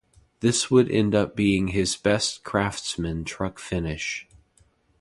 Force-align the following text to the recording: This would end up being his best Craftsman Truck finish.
This 0.39 0.71
would 0.71 0.89
end 0.89 1.13
up 1.13 1.35
being 1.35 1.67
his 1.67 1.95
best 1.95 2.43
Craftsman 2.43 3.23
Truck 3.23 3.59
finish. 3.59 4.27